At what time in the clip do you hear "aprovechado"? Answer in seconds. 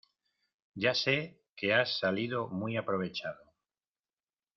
2.75-3.53